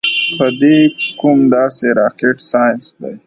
پۀ 0.37 0.47
دې 0.59 0.77
کوم 1.19 1.39
داسې 1.53 1.85
راکټ 1.99 2.35
سائنس 2.49 2.85
دے- 3.01 3.11